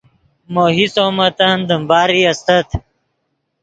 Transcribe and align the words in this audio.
مو 0.53 0.63
حصو 0.77 1.05
متن 1.17 1.57
دیم 1.67 1.81
باری 1.89 2.21
استت 2.31 2.67